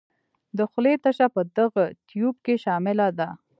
د 0.57 0.59
خولې 0.71 0.93
تشه 1.03 1.27
په 1.35 1.41
دغه 1.57 1.83
تیوپ 2.07 2.35
کې 2.45 2.55
شامله 2.65 3.07
ده. 3.19 3.29